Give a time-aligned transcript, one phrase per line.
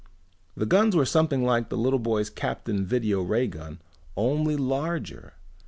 [0.55, 3.79] The guns were something like the little boy's Captain Video ray gun,
[4.17, 5.33] only larger.